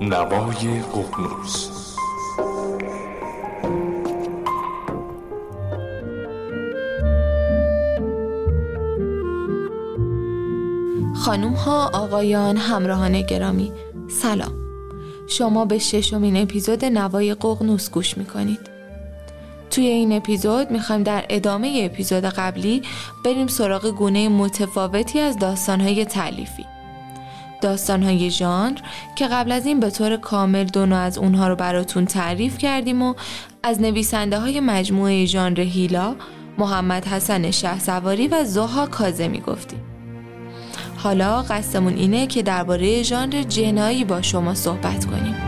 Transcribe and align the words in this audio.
نوای 0.00 0.80
ققنوس. 0.80 1.70
خانوم 11.14 11.52
ها 11.52 11.90
آقایان 11.94 12.56
همراهان 12.56 13.22
گرامی 13.22 13.72
سلام. 14.08 14.52
شما 15.26 15.64
به 15.64 15.78
ششمین 15.78 16.36
اپیزود 16.36 16.84
نوای 16.84 17.34
ققنوس 17.34 17.90
گوش 17.90 18.18
می‌کنید. 18.18 18.60
توی 19.70 19.86
این 19.86 20.12
اپیزود 20.12 20.70
می‌خوایم 20.70 21.02
در 21.02 21.24
ادامه 21.28 21.80
اپیزود 21.92 22.24
قبلی 22.24 22.82
بریم 23.24 23.46
سراغ 23.46 23.86
گونه 23.86 24.28
متفاوتی 24.28 25.20
از 25.20 25.38
داستانهای 25.38 26.04
تعلیفی 26.04 26.64
داستانهای 27.60 28.30
ژانر 28.30 28.78
که 29.16 29.26
قبل 29.26 29.52
از 29.52 29.66
این 29.66 29.80
به 29.80 29.90
طور 29.90 30.16
کامل 30.16 30.64
دو 30.64 30.94
از 30.94 31.18
اونها 31.18 31.48
رو 31.48 31.56
براتون 31.56 32.04
تعریف 32.04 32.58
کردیم 32.58 33.02
و 33.02 33.14
از 33.62 33.80
نویسنده 33.80 34.38
های 34.38 34.60
مجموعه 34.60 35.24
ژانر 35.24 35.60
هیلا 35.60 36.16
محمد 36.58 37.04
حسن 37.06 37.50
سواری 37.78 38.28
و 38.28 38.44
زوها 38.44 38.86
کازمی 38.86 39.40
گفتیم 39.40 39.80
حالا 40.96 41.42
قصدمون 41.42 41.94
اینه 41.94 42.26
که 42.26 42.42
درباره 42.42 43.02
ژانر 43.02 43.42
جنایی 43.42 44.04
با 44.04 44.22
شما 44.22 44.54
صحبت 44.54 45.04
کنیم. 45.04 45.47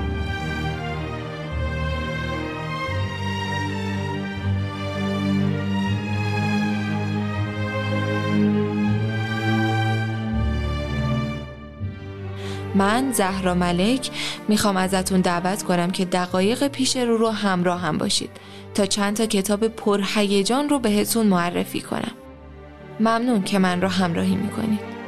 من 12.81 13.13
زهرا 13.13 13.55
ملک 13.55 14.11
می‌خوام 14.49 14.77
ازتون 14.77 15.21
دعوت 15.21 15.63
کنم 15.63 15.91
که 15.91 16.05
دقایق 16.05 16.69
پیش 16.69 16.97
رو 16.97 17.17
رو 17.17 17.31
همراه 17.31 17.81
هم 17.81 17.99
باشید 17.99 18.31
تا 18.75 18.87
چند 18.87 19.17
تا 19.17 19.27
کتاب 19.27 19.69
پرهیجان 19.69 20.69
رو 20.69 20.79
بهتون 20.79 21.27
معرفی 21.27 21.81
کنم. 21.81 22.13
ممنون 23.01 23.43
که 23.43 23.59
من 23.59 23.83
رو 23.83 23.89
همراهی 23.89 24.35
می‌کنید. 24.35 25.00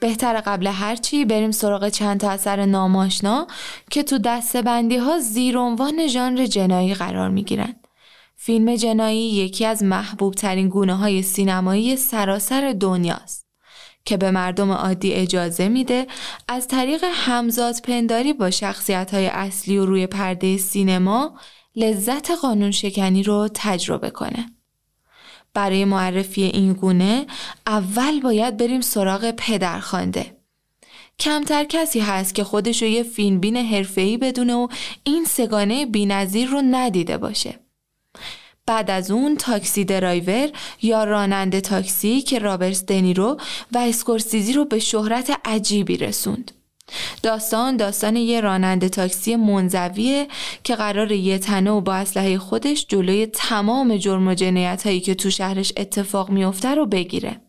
بهتر 0.00 0.40
قبل 0.40 0.66
هرچی 0.66 1.24
بریم 1.24 1.50
سراغ 1.50 1.88
چند 1.88 2.20
تا 2.20 2.30
اثر 2.30 2.64
ناماشنا 2.64 3.46
که 3.90 4.02
تو 4.02 4.18
دسته 4.18 4.62
بندی 4.62 4.96
ها 4.96 5.18
زیر 5.18 5.58
عنوان 5.58 6.06
ژانر 6.06 6.46
جنایی 6.46 6.94
قرار 6.94 7.28
می 7.28 7.44
گیرن. 7.44 7.74
فیلم 8.36 8.76
جنایی 8.76 9.30
یکی 9.30 9.66
از 9.66 9.82
محبوب 9.82 10.34
ترین 10.34 10.68
گونه 10.68 10.94
های 10.94 11.22
سینمایی 11.22 11.96
سراسر 11.96 12.76
دنیاست 12.80 13.46
که 14.04 14.16
به 14.16 14.30
مردم 14.30 14.70
عادی 14.70 15.12
اجازه 15.12 15.68
میده 15.68 16.06
از 16.48 16.68
طریق 16.68 17.04
همزاد 17.12 17.74
پنداری 17.84 18.32
با 18.32 18.50
شخصیت 18.50 19.14
های 19.14 19.26
اصلی 19.26 19.78
و 19.78 19.86
روی 19.86 20.06
پرده 20.06 20.56
سینما 20.56 21.38
لذت 21.76 22.30
قانون 22.30 22.70
شکنی 22.70 23.22
رو 23.22 23.48
تجربه 23.54 24.10
کنه. 24.10 24.59
برای 25.54 25.84
معرفی 25.84 26.42
این 26.42 26.72
گونه 26.72 27.26
اول 27.66 28.20
باید 28.20 28.56
بریم 28.56 28.80
سراغ 28.80 29.30
پدرخوانده. 29.30 30.36
کمتر 31.18 31.64
کسی 31.64 32.00
هست 32.00 32.34
که 32.34 32.44
خودش 32.44 32.82
رو 32.82 32.88
یه 32.88 33.02
فیلم 33.02 33.40
بین 33.40 33.56
حرفه‌ای 33.56 34.16
بدونه 34.16 34.54
و 34.54 34.68
این 35.04 35.24
سه‌گانه 35.24 35.86
بی‌نظیر 35.86 36.48
رو 36.48 36.62
ندیده 36.70 37.18
باشه. 37.18 37.58
بعد 38.66 38.90
از 38.90 39.10
اون 39.10 39.36
Taxi 39.36 39.84
Driver 39.84 40.50
یا 40.82 41.04
راننده 41.04 41.60
تاکسی 41.60 42.20
که 42.20 42.38
رابرت 42.38 42.86
دنیرو 42.86 43.36
و 43.72 43.78
اسکورسیزی 43.78 44.52
رو 44.52 44.64
به 44.64 44.78
شهرت 44.78 45.40
عجیبی 45.44 45.96
رسوند. 45.96 46.52
داستان 47.22 47.76
داستان 47.76 48.16
یه 48.16 48.40
راننده 48.40 48.88
تاکسی 48.88 49.36
منزویه 49.36 50.28
که 50.64 50.74
قراره 50.74 51.12
یه 51.12 51.38
تنه 51.38 51.70
و 51.70 51.80
با 51.80 51.94
اسلحه 51.94 52.38
خودش 52.38 52.86
جلوی 52.86 53.26
تمام 53.26 53.96
جرم 53.96 54.28
و 54.28 54.34
جنایت 54.34 54.86
هایی 54.86 55.00
که 55.00 55.14
تو 55.14 55.30
شهرش 55.30 55.72
اتفاق 55.76 56.30
میفته 56.30 56.74
رو 56.74 56.86
بگیره. 56.86 57.40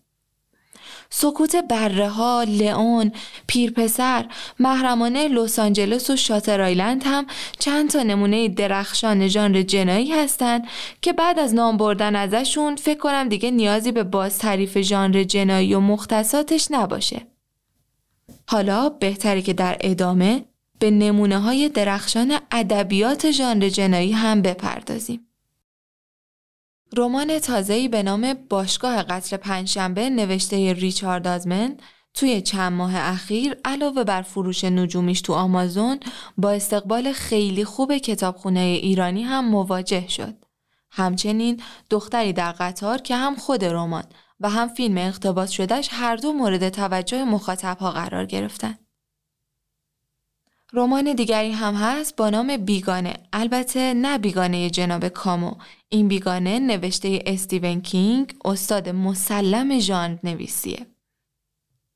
سکوت 1.13 1.55
بره 1.55 2.09
ها، 2.09 2.43
لئون، 2.47 3.11
پیرپسر، 3.47 4.25
محرمانه 4.59 5.27
لس 5.27 5.59
آنجلس 5.59 6.09
و 6.09 6.15
شاتر 6.15 6.61
آیلند 6.61 7.03
هم 7.05 7.25
چند 7.59 7.89
تا 7.89 8.03
نمونه 8.03 8.47
درخشان 8.47 9.27
ژانر 9.27 9.61
جنایی 9.61 10.11
هستن 10.11 10.61
که 11.01 11.13
بعد 11.13 11.39
از 11.39 11.53
نام 11.55 11.77
بردن 11.77 12.15
ازشون 12.15 12.75
فکر 12.75 12.99
کنم 12.99 13.29
دیگه 13.29 13.51
نیازی 13.51 13.91
به 13.91 14.03
باز 14.03 14.37
تعریف 14.37 14.81
ژانر 14.81 15.23
جنایی 15.23 15.73
و 15.73 15.79
مختصاتش 15.79 16.67
نباشه. 16.71 17.30
حالا 18.47 18.89
بهتره 18.89 19.41
که 19.41 19.53
در 19.53 19.77
ادامه 19.81 20.45
به 20.79 20.91
نمونه 20.91 21.39
های 21.39 21.69
درخشان 21.69 22.39
ادبیات 22.51 23.31
ژانر 23.31 23.69
جنایی 23.69 24.11
هم 24.11 24.41
بپردازیم. 24.41 25.27
رمان 26.97 27.39
تازه‌ای 27.39 27.87
به 27.87 28.03
نام 28.03 28.33
باشگاه 28.33 29.03
قتل 29.03 29.37
پنجشنبه 29.37 30.09
نوشته 30.09 30.73
ریچارد 30.73 31.27
آزمن 31.27 31.77
توی 32.13 32.41
چند 32.41 32.73
ماه 32.73 32.95
اخیر 32.95 33.55
علاوه 33.65 34.03
بر 34.03 34.21
فروش 34.21 34.63
نجومیش 34.63 35.21
تو 35.21 35.33
آمازون 35.33 35.99
با 36.37 36.51
استقبال 36.51 37.11
خیلی 37.11 37.65
خوب 37.65 37.97
کتابخونه 37.97 38.59
ایرانی 38.59 39.23
هم 39.23 39.49
مواجه 39.49 40.07
شد. 40.07 40.35
همچنین 40.91 41.61
دختری 41.89 42.33
در 42.33 42.51
قطار 42.51 42.97
که 42.97 43.15
هم 43.15 43.35
خود 43.35 43.65
رمان 43.65 44.03
و 44.41 44.49
هم 44.49 44.67
فیلم 44.67 44.97
اقتباس 44.97 45.51
شدهش 45.51 45.89
هر 45.91 46.15
دو 46.15 46.33
مورد 46.33 46.69
توجه 46.69 47.23
مخاطب 47.23 47.77
ها 47.77 47.91
قرار 47.91 48.25
گرفتن. 48.25 48.77
رمان 50.73 51.13
دیگری 51.13 51.51
هم 51.51 51.73
هست 51.75 52.15
با 52.15 52.29
نام 52.29 52.57
بیگانه. 52.57 53.13
البته 53.33 53.93
نه 53.93 54.17
بیگانه 54.17 54.69
جناب 54.69 55.07
کامو 55.07 55.55
این 55.89 56.07
بیگانه 56.07 56.59
نوشته 56.59 57.23
استیون 57.25 57.81
کینگ 57.81 58.35
استاد 58.45 58.89
مسلم 58.89 59.79
ژانر 59.79 60.17
نویسیه. 60.23 60.87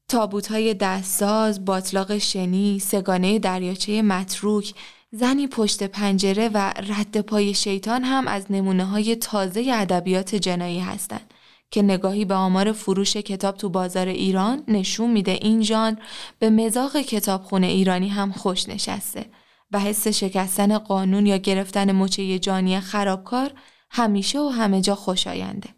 تابوت 0.08 0.48
های 0.48 0.74
دستساز، 0.74 1.66
باطلاق 1.66 2.18
شنی، 2.18 2.80
سگانه 2.80 3.40
دریاچه 3.40 4.02
متروک، 4.02 4.74
زنی 5.12 5.48
پشت 5.48 5.84
پنجره 5.84 6.50
و 6.50 6.58
رد 6.78 7.22
پای 7.22 7.54
شیطان 7.54 8.04
هم 8.04 8.28
از 8.28 8.52
نمونه 8.52 8.86
های 8.86 9.16
تازه 9.16 9.72
ادبیات 9.74 10.36
جنایی 10.36 10.80
هستند. 10.80 11.34
که 11.76 11.82
نگاهی 11.82 12.26
به 12.26 12.34
آمار 12.34 12.72
فروش 12.72 13.18
کتاب 13.18 13.58
تو 13.58 13.70
بازار 13.70 14.08
ایران 14.08 14.64
نشون 14.68 15.12
میده 15.12 15.32
این 15.32 15.62
ژانر 15.62 15.98
به 16.40 16.50
مزاق 16.50 16.98
کتابخونه 16.98 17.68
ایرانی 17.68 18.10
هم 18.10 18.32
خوش 18.32 18.70
نشسته 18.70 19.26
و 19.72 19.80
حس 19.80 20.08
شکستن 20.08 20.78
قانون 20.78 21.26
یا 21.26 21.38
گرفتن 21.38 21.92
مچه 21.92 22.40
جانی 22.40 22.80
خرابکار 22.80 23.52
همیشه 23.92 24.40
و 24.40 24.48
همه 24.48 24.82
جا 24.82 24.96
خوشاینده. 24.96 25.70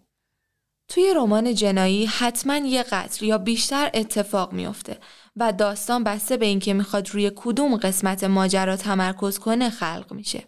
توی 0.88 1.14
رمان 1.16 1.54
جنایی 1.54 2.06
حتما 2.06 2.58
یه 2.58 2.84
قتل 2.84 3.26
یا 3.26 3.38
بیشتر 3.38 3.92
اتفاق 3.94 4.54
میافته 4.54 4.98
و 5.40 5.54
داستان 5.54 6.04
بسته 6.04 6.38
به 6.38 6.46
اینکه 6.46 6.74
می‌خواد 6.74 7.10
روی 7.10 7.32
کدوم 7.36 7.78
قسمت 7.78 8.24
ماجرا 8.24 8.76
تمرکز 8.76 9.40
کنه 9.40 9.70
خلق 9.70 10.06
میشه. 10.12 10.44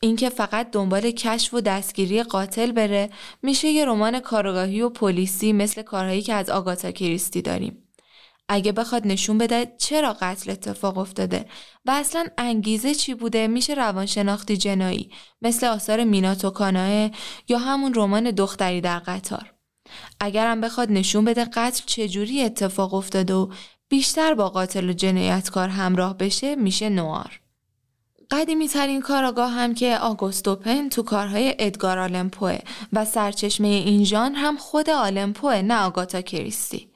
اینکه 0.00 0.28
فقط 0.28 0.70
دنبال 0.70 1.10
کشف 1.10 1.54
و 1.54 1.60
دستگیری 1.60 2.22
قاتل 2.22 2.72
بره 2.72 3.10
میشه 3.42 3.68
یه 3.68 3.84
رمان 3.84 4.20
کارگاهی 4.20 4.82
و 4.82 4.88
پلیسی 4.88 5.52
مثل 5.52 5.82
کارهایی 5.82 6.22
که 6.22 6.34
از 6.34 6.50
آگاتا 6.50 6.90
کریستی 6.90 7.42
داریم. 7.42 7.82
اگه 8.48 8.72
بخواد 8.72 9.06
نشون 9.06 9.38
بده 9.38 9.74
چرا 9.78 10.16
قتل 10.20 10.50
اتفاق 10.50 10.98
افتاده 10.98 11.46
و 11.84 11.90
اصلا 11.90 12.26
انگیزه 12.38 12.94
چی 12.94 13.14
بوده 13.14 13.46
میشه 13.46 13.74
روانشناختی 13.74 14.56
جنایی 14.56 15.10
مثل 15.42 15.66
آثار 15.66 16.04
میناتو 16.04 16.50
کاناه 16.50 17.10
یا 17.48 17.58
همون 17.58 17.94
رمان 17.94 18.30
دختری 18.30 18.80
در 18.80 18.98
قطار. 18.98 19.52
اگرم 20.20 20.60
بخواد 20.60 20.92
نشون 20.92 21.24
بده 21.24 21.44
قتل 21.44 21.82
چجوری 21.86 22.42
اتفاق 22.42 22.94
افتاده 22.94 23.34
و 23.34 23.52
بیشتر 23.88 24.34
با 24.34 24.48
قاتل 24.48 24.90
و 24.90 24.92
جنایتکار 24.92 25.68
همراه 25.68 26.18
بشه 26.18 26.54
میشه 26.54 26.88
نوار. 26.88 27.40
قدیمی 28.30 28.68
ترین 28.68 29.00
کاراگاه 29.00 29.50
هم 29.50 29.74
که 29.74 29.98
آگوستو 29.98 30.54
پن 30.56 30.88
تو 30.88 31.02
کارهای 31.02 31.54
ادگار 31.58 31.98
آلمپوه 31.98 32.58
و 32.92 33.04
سرچشمه 33.04 33.68
این 33.68 34.04
ژانر 34.04 34.36
هم 34.36 34.56
خود 34.56 34.90
آلمپوه 34.90 35.62
نه 35.62 35.82
آگاتا 35.82 36.20
کریستی. 36.20 36.90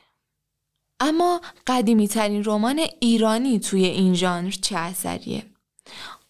اما 1.00 1.40
قدیمی 1.66 2.08
ترین 2.08 2.44
رمان 2.44 2.81
ایرانی 3.00 3.58
توی 3.58 3.84
این 3.84 4.14
ژانر 4.14 4.50
چه 4.50 4.76
اثریه؟ 4.76 5.42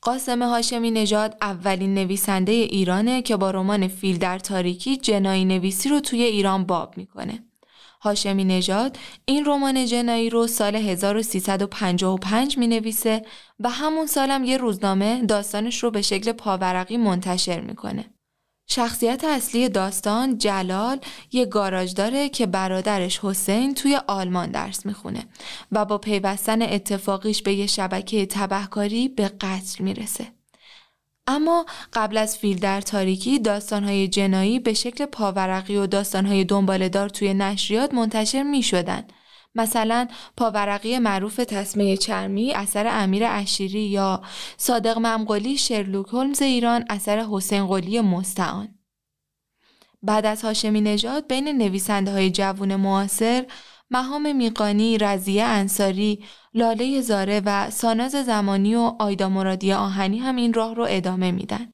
قاسم 0.02 0.42
هاشمی 0.42 0.90
نژاد 0.90 1.36
اولین 1.40 1.94
نویسنده 1.94 2.52
ایرانه 2.52 3.22
که 3.22 3.36
با 3.36 3.50
رمان 3.50 3.88
فیل 3.88 4.18
در 4.18 4.38
تاریکی 4.38 4.96
جنایی 4.96 5.44
نویسی 5.44 5.88
رو 5.88 6.00
توی 6.00 6.22
ایران 6.22 6.64
باب 6.64 6.96
می‌کنه. 6.96 7.49
هاشمی 8.00 8.44
نژاد 8.44 8.98
این 9.24 9.44
رمان 9.44 9.86
جنایی 9.86 10.30
رو 10.30 10.46
سال 10.46 10.76
1355 10.76 12.58
می 12.58 12.66
نویسه 12.66 13.22
و 13.60 13.68
همون 13.68 14.06
سالم 14.06 14.44
یه 14.44 14.56
روزنامه 14.56 15.22
داستانش 15.26 15.82
رو 15.82 15.90
به 15.90 16.02
شکل 16.02 16.32
پاورقی 16.32 16.96
منتشر 16.96 17.60
می‌کنه. 17.60 18.04
شخصیت 18.70 19.24
اصلی 19.24 19.68
داستان 19.68 20.38
جلال 20.38 21.00
یه 21.32 21.46
گاراژ 21.46 21.94
داره 21.94 22.28
که 22.28 22.46
برادرش 22.46 23.18
حسین 23.22 23.74
توی 23.74 24.00
آلمان 24.06 24.50
درس 24.50 24.86
می‌خونه 24.86 25.24
و 25.72 25.84
با 25.84 25.98
پیوستن 25.98 26.62
اتفاقیش 26.62 27.42
به 27.42 27.54
یه 27.54 27.66
شبکه 27.66 28.26
تبهکاری 28.26 29.08
به 29.08 29.28
قتل 29.28 29.84
می‌رسه. 29.84 30.26
اما 31.30 31.66
قبل 31.92 32.16
از 32.16 32.38
فیل 32.38 32.58
در 32.58 32.80
تاریکی 32.80 33.38
داستانهای 33.38 34.08
جنایی 34.08 34.58
به 34.58 34.74
شکل 34.74 35.06
پاورقی 35.06 35.76
و 35.76 35.86
داستانهای 35.86 36.44
دنبالدار 36.44 37.08
توی 37.08 37.34
نشریات 37.34 37.94
منتشر 37.94 38.42
می 38.42 38.62
شدن. 38.62 39.04
مثلا 39.54 40.08
پاورقی 40.36 40.98
معروف 40.98 41.36
تسمه 41.36 41.96
چرمی 41.96 42.52
اثر 42.52 42.86
امیر 42.86 43.22
اشیری 43.26 43.80
یا 43.80 44.22
صادق 44.56 44.98
ممقلی 44.98 45.56
شرلوک 45.56 46.08
هولمز 46.08 46.42
ایران 46.42 46.84
اثر 46.88 47.26
حسین 47.30 47.66
قلی 47.66 48.00
مستعان. 48.00 48.74
بعد 50.02 50.26
از 50.26 50.42
هاشمی 50.42 50.80
نژاد 50.80 51.28
بین 51.28 51.48
نویسنده 51.48 52.12
های 52.12 52.30
جوون 52.30 52.76
معاصر 52.76 53.46
مهام 53.90 54.36
میقانی، 54.36 54.98
رزیه 54.98 55.44
انصاری، 55.44 56.24
لاله 56.54 57.00
زاره 57.00 57.42
و 57.44 57.70
ساناز 57.70 58.12
زمانی 58.12 58.74
و 58.74 58.92
آیدا 58.98 59.28
مرادی 59.28 59.72
آهنی 59.72 60.18
هم 60.18 60.36
این 60.36 60.52
راه 60.52 60.74
رو 60.74 60.86
ادامه 60.88 61.30
میدن. 61.30 61.72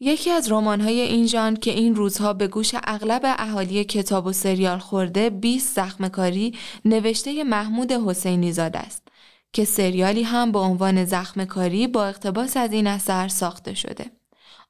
یکی 0.00 0.30
از 0.30 0.52
رمان‌های 0.52 1.00
این 1.00 1.26
ژانر 1.26 1.56
که 1.56 1.70
این 1.70 1.94
روزها 1.94 2.32
به 2.32 2.48
گوش 2.48 2.74
اغلب 2.84 3.20
اهالی 3.24 3.84
کتاب 3.84 4.26
و 4.26 4.32
سریال 4.32 4.78
خورده 4.78 5.30
20 5.30 5.76
زخمکاری 5.76 6.58
نوشته 6.84 7.44
محمود 7.44 7.92
حسینی 7.92 8.52
زاده 8.52 8.78
است 8.78 9.08
که 9.52 9.64
سریالی 9.64 10.22
هم 10.22 10.52
با 10.52 10.60
عنوان 10.62 11.04
زخمکاری 11.04 11.86
با 11.86 12.06
اقتباس 12.06 12.56
از 12.56 12.72
این 12.72 12.86
اثر 12.86 13.28
ساخته 13.28 13.74
شده. 13.74 14.10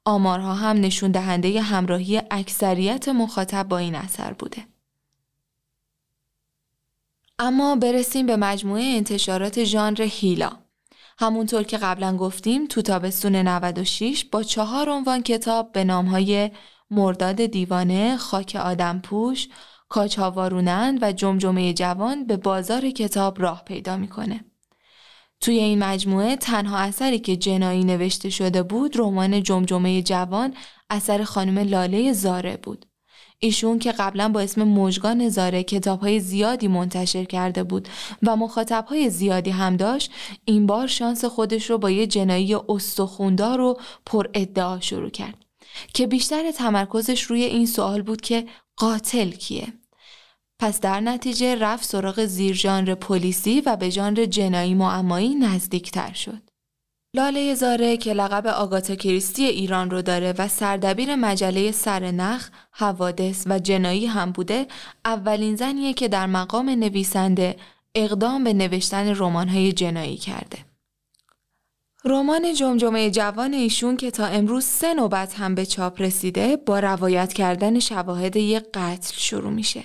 آمارها 0.05 0.53
هم 0.53 0.77
نشون 0.77 1.11
دهنده 1.11 1.61
همراهی 1.61 2.21
اکثریت 2.31 3.09
مخاطب 3.09 3.67
با 3.67 3.77
این 3.77 3.95
اثر 3.95 4.33
بوده. 4.33 4.65
اما 7.43 7.75
برسیم 7.75 8.25
به 8.25 8.35
مجموعه 8.35 8.83
انتشارات 8.83 9.63
ژانر 9.63 10.01
هیلا. 10.01 10.51
همونطور 11.19 11.63
که 11.63 11.77
قبلا 11.77 12.17
گفتیم 12.17 12.67
تو 12.67 12.81
تابستون 12.81 13.35
96 13.35 14.25
با 14.25 14.43
چهار 14.43 14.89
عنوان 14.89 15.23
کتاب 15.23 15.71
به 15.71 15.83
نامهای 15.83 16.51
مرداد 16.91 17.45
دیوانه، 17.45 18.17
خاک 18.17 18.57
آدم 18.63 18.99
پوش، 18.99 19.47
کاچاوارونند 19.89 20.99
و 21.01 21.11
جمجمه 21.11 21.73
جوان 21.73 22.25
به 22.25 22.37
بازار 22.37 22.89
کتاب 22.89 23.41
راه 23.41 23.63
پیدا 23.65 23.97
می‌کنه. 23.97 24.45
توی 25.39 25.55
این 25.55 25.79
مجموعه 25.79 26.35
تنها 26.35 26.77
اثری 26.77 27.19
که 27.19 27.35
جنایی 27.35 27.83
نوشته 27.83 28.29
شده 28.29 28.63
بود 28.63 28.99
رمان 28.99 29.43
جمجمه 29.43 30.01
جوان 30.01 30.53
اثر 30.89 31.23
خانم 31.23 31.59
لاله 31.59 32.13
زاره 32.13 32.57
بود. 32.57 32.90
ایشون 33.43 33.79
که 33.79 33.91
قبلا 33.91 34.29
با 34.29 34.39
اسم 34.39 34.63
مجگان 34.63 35.29
زاره 35.29 35.63
کتابهای 35.63 36.19
زیادی 36.19 36.67
منتشر 36.67 37.23
کرده 37.23 37.63
بود 37.63 37.89
و 38.23 38.35
مخاطبهای 38.35 39.09
زیادی 39.09 39.49
هم 39.49 39.77
داشت 39.77 40.11
این 40.45 40.65
بار 40.65 40.87
شانس 40.87 41.25
خودش 41.25 41.69
رو 41.69 41.77
با 41.77 41.89
یه 41.89 42.07
جنایی 42.07 42.55
استخوندار 42.55 43.61
و 43.61 43.79
پر 44.05 44.27
ادعا 44.33 44.79
شروع 44.79 45.09
کرد 45.09 45.45
که 45.93 46.07
بیشتر 46.07 46.51
تمرکزش 46.51 47.21
روی 47.21 47.43
این 47.43 47.65
سوال 47.65 48.01
بود 48.01 48.21
که 48.21 48.45
قاتل 48.77 49.29
کیه؟ 49.29 49.73
پس 50.59 50.79
در 50.79 50.99
نتیجه 50.99 51.55
رفت 51.55 51.85
سراغ 51.85 52.25
زیر 52.25 52.55
ژانر 52.55 52.95
پلیسی 52.95 53.61
و 53.61 53.75
به 53.75 53.89
ژانر 53.89 54.25
جنایی 54.25 54.73
معمایی 54.73 55.35
نزدیکتر 55.35 56.13
شد. 56.13 56.50
لاله 57.13 57.55
زاره 57.55 57.97
که 57.97 58.13
لقب 58.13 58.47
آگاتا 58.47 58.95
کریستی 58.95 59.45
ایران 59.45 59.89
رو 59.89 60.01
داره 60.01 60.33
و 60.37 60.47
سردبیر 60.47 61.15
مجله 61.15 61.71
سرنخ، 61.71 62.49
حوادث 62.71 63.43
و 63.47 63.59
جنایی 63.59 64.05
هم 64.05 64.31
بوده، 64.31 64.67
اولین 65.05 65.55
زنیه 65.55 65.93
که 65.93 66.07
در 66.07 66.25
مقام 66.25 66.69
نویسنده 66.69 67.55
اقدام 67.95 68.43
به 68.43 68.53
نوشتن 68.53 69.15
رمان‌های 69.15 69.73
جنایی 69.73 70.17
کرده. 70.17 70.57
رمان 72.05 72.53
جمجمه 72.53 73.11
جوان 73.11 73.53
ایشون 73.53 73.97
که 73.97 74.11
تا 74.11 74.25
امروز 74.25 74.65
سه 74.65 74.93
نوبت 74.93 75.39
هم 75.39 75.55
به 75.55 75.65
چاپ 75.65 76.01
رسیده 76.01 76.57
با 76.57 76.79
روایت 76.79 77.33
کردن 77.33 77.79
شواهد 77.79 78.35
یک 78.35 78.63
قتل 78.73 79.13
شروع 79.17 79.51
میشه. 79.51 79.83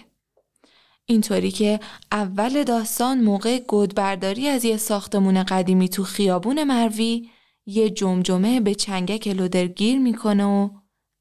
اینطوری 1.08 1.50
که 1.50 1.81
اول 2.12 2.64
داستان 2.64 3.20
موقع 3.20 3.58
گودبرداری 3.58 4.49
از 4.49 4.64
یه 4.64 4.76
ساختمون 4.76 5.43
قدیمی 5.43 5.88
تو 5.88 6.05
خیابون 6.05 6.64
مروی 6.64 7.29
یه 7.67 7.91
جمجمه 7.91 8.61
به 8.61 8.75
چنگک 8.75 9.29
لودر 9.29 9.67
گیر 9.67 9.99
می‌کنه 9.99 10.44
و 10.44 10.70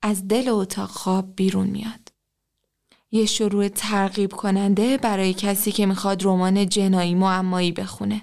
از 0.01 0.27
دل 0.27 0.49
اتاق 0.49 0.89
خواب 0.89 1.35
بیرون 1.35 1.67
میاد. 1.67 2.11
یه 3.11 3.25
شروع 3.25 3.67
ترغیب 3.67 4.33
کننده 4.33 4.97
برای 4.97 5.33
کسی 5.33 5.71
که 5.71 5.85
می‌خواد 5.85 6.25
رمان 6.25 6.69
جنایی 6.69 7.15
معمایی 7.15 7.71
بخونه. 7.71 8.21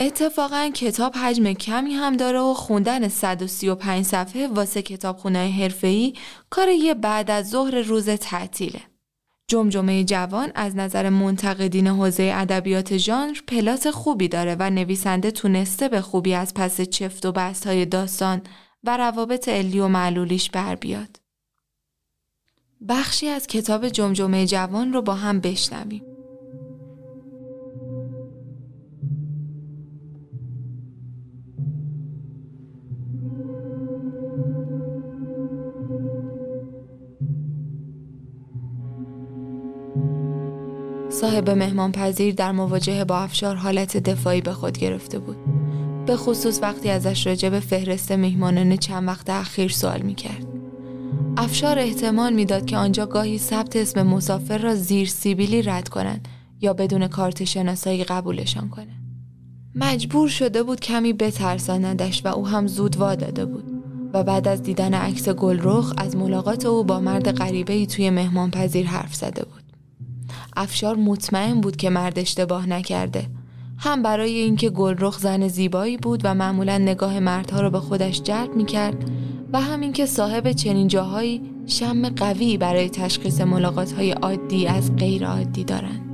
اتفاقا 0.00 0.70
کتاب 0.74 1.16
حجم 1.16 1.52
کمی 1.52 1.92
هم 1.94 2.16
داره 2.16 2.40
و 2.40 2.54
خوندن 2.54 3.08
135 3.08 4.04
صفحه 4.04 4.46
واسه 4.46 4.82
کتابخونه 4.82 5.38
حرفه‌ای 5.38 6.14
کار 6.50 6.68
یه 6.68 6.94
بعد 6.94 7.30
از 7.30 7.50
ظهر 7.50 7.74
روز 7.74 8.10
تعطیله. 8.10 8.80
جمجمه 9.50 10.04
جوان 10.04 10.52
از 10.54 10.76
نظر 10.76 11.08
منتقدین 11.08 11.86
حوزه 11.86 12.32
ادبیات 12.34 12.96
ژانر 12.96 13.38
پلات 13.46 13.90
خوبی 13.90 14.28
داره 14.28 14.56
و 14.58 14.70
نویسنده 14.70 15.30
تونسته 15.30 15.88
به 15.88 16.00
خوبی 16.00 16.34
از 16.34 16.54
پس 16.54 16.80
چفت 16.80 17.26
و 17.26 17.32
بست 17.32 17.66
های 17.66 17.86
داستان 17.86 18.42
و 18.84 18.96
روابط 18.96 19.48
علی 19.48 19.80
و 19.80 19.88
معلولیش 19.88 20.50
بر 20.50 20.74
بیاد. 20.74 21.20
بخشی 22.88 23.28
از 23.28 23.46
کتاب 23.46 23.88
جمجمه 23.88 24.46
جوان 24.46 24.92
رو 24.92 25.02
با 25.02 25.14
هم 25.14 25.40
بشنویم. 25.40 26.17
صاحب 41.20 41.50
مهمان 41.50 41.92
پذیر 41.92 42.34
در 42.34 42.52
مواجهه 42.52 43.04
با 43.04 43.18
افشار 43.18 43.56
حالت 43.56 43.96
دفاعی 43.96 44.40
به 44.40 44.52
خود 44.52 44.78
گرفته 44.78 45.18
بود. 45.18 45.36
به 46.06 46.16
خصوص 46.16 46.62
وقتی 46.62 46.90
ازش 46.90 47.26
راجع 47.26 47.48
به 47.48 47.60
فهرست 47.60 48.12
مهمانان 48.12 48.76
چند 48.76 49.08
وقت 49.08 49.30
اخیر 49.30 49.68
سوال 49.70 50.00
می 50.00 50.14
کرد. 50.14 50.46
افشار 51.36 51.78
احتمال 51.78 52.32
می‌داد 52.32 52.66
که 52.66 52.76
آنجا 52.76 53.06
گاهی 53.06 53.38
ثبت 53.38 53.76
اسم 53.76 54.02
مسافر 54.02 54.58
را 54.58 54.74
زیر 54.74 55.08
سیبیلی 55.08 55.62
رد 55.62 55.88
کنند 55.88 56.28
یا 56.60 56.72
بدون 56.72 57.08
کارت 57.08 57.44
شناسایی 57.44 58.04
قبولشان 58.04 58.68
کنه. 58.68 58.94
مجبور 59.74 60.28
شده 60.28 60.62
بود 60.62 60.80
کمی 60.80 61.12
بترساندش 61.12 62.24
و 62.24 62.28
او 62.28 62.46
هم 62.46 62.66
زود 62.66 62.98
داده 62.98 63.44
بود 63.44 63.64
و 64.12 64.24
بعد 64.24 64.48
از 64.48 64.62
دیدن 64.62 64.94
عکس 64.94 65.28
گلرخ 65.28 65.94
از 65.96 66.16
ملاقات 66.16 66.66
او 66.66 66.84
با 66.84 67.00
مرد 67.00 67.32
غریبه 67.32 67.72
ای 67.72 67.86
توی 67.86 68.10
مهمان 68.10 68.50
پذیر 68.50 68.86
حرف 68.86 69.14
زده 69.14 69.44
بود. 69.44 69.57
افشار 70.58 70.96
مطمئن 70.96 71.60
بود 71.60 71.76
که 71.76 71.90
مرد 71.90 72.18
اشتباه 72.18 72.68
نکرده 72.68 73.26
هم 73.78 74.02
برای 74.02 74.38
اینکه 74.38 74.70
گلرخ 74.70 75.18
زن 75.18 75.48
زیبایی 75.48 75.96
بود 75.96 76.20
و 76.24 76.34
معمولا 76.34 76.78
نگاه 76.78 77.20
مردها 77.20 77.60
رو 77.60 77.70
به 77.70 77.80
خودش 77.80 78.22
جلب 78.22 78.56
می 78.56 78.64
کرد 78.64 79.10
و 79.52 79.60
همین 79.60 79.92
که 79.92 80.06
صاحب 80.06 80.52
چنین 80.52 80.88
جاهایی 80.88 81.42
شم 81.66 82.08
قوی 82.08 82.56
برای 82.56 82.88
تشخیص 82.88 83.40
ملاقات 83.40 83.92
های 83.92 84.10
عادی 84.10 84.66
از 84.66 84.96
غیر 84.96 85.26
عادی 85.26 85.64
دارند. 85.64 86.04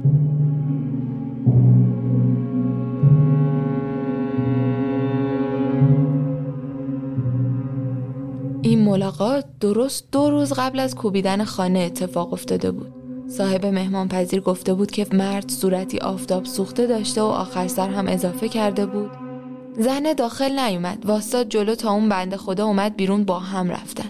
این 8.62 8.84
ملاقات 8.84 9.44
درست 9.60 10.10
دو 10.12 10.30
روز 10.30 10.52
قبل 10.52 10.80
از 10.80 10.94
کوبیدن 10.94 11.44
خانه 11.44 11.78
اتفاق 11.78 12.32
افتاده 12.32 12.70
بود. 12.70 12.93
صاحب 13.28 13.66
مهمان 13.66 14.08
پذیر 14.08 14.40
گفته 14.40 14.74
بود 14.74 14.90
که 14.90 15.06
مرد 15.12 15.48
صورتی 15.50 15.98
آفتاب 15.98 16.44
سوخته 16.44 16.86
داشته 16.86 17.22
و 17.22 17.24
آخر 17.24 17.68
سر 17.68 17.88
هم 17.88 18.08
اضافه 18.08 18.48
کرده 18.48 18.86
بود. 18.86 19.10
زن 19.78 20.12
داخل 20.12 20.60
نیومد 20.60 21.06
واسطاد 21.06 21.48
جلو 21.48 21.74
تا 21.74 21.92
اون 21.92 22.08
بنده 22.08 22.36
خدا 22.36 22.66
اومد 22.66 22.96
بیرون 22.96 23.24
با 23.24 23.38
هم 23.38 23.70
رفتن. 23.70 24.03